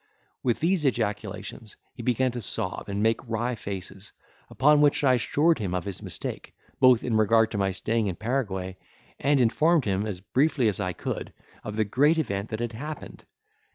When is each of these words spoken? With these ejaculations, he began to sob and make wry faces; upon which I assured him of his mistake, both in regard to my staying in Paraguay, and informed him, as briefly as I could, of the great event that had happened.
With 0.41 0.61
these 0.61 0.83
ejaculations, 0.83 1.75
he 1.93 2.01
began 2.01 2.31
to 2.31 2.41
sob 2.41 2.89
and 2.89 3.03
make 3.03 3.19
wry 3.29 3.53
faces; 3.53 4.11
upon 4.49 4.81
which 4.81 5.03
I 5.03 5.13
assured 5.13 5.59
him 5.59 5.75
of 5.75 5.83
his 5.85 6.01
mistake, 6.01 6.55
both 6.79 7.03
in 7.03 7.17
regard 7.17 7.51
to 7.51 7.59
my 7.59 7.69
staying 7.69 8.07
in 8.07 8.15
Paraguay, 8.15 8.77
and 9.19 9.39
informed 9.39 9.85
him, 9.85 10.07
as 10.07 10.19
briefly 10.19 10.67
as 10.67 10.79
I 10.79 10.93
could, 10.93 11.33
of 11.63 11.75
the 11.75 11.85
great 11.85 12.17
event 12.17 12.49
that 12.49 12.61
had 12.61 12.73
happened. 12.73 13.25